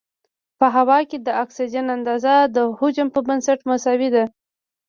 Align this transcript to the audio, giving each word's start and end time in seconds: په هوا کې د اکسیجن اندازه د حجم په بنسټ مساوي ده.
په 0.59 0.67
هوا 0.75 0.99
کې 1.09 1.17
د 1.21 1.27
اکسیجن 1.43 1.85
اندازه 1.97 2.33
د 2.55 2.57
حجم 2.79 3.07
په 3.15 3.19
بنسټ 3.27 3.59
مساوي 3.69 4.09
ده. 4.15 4.23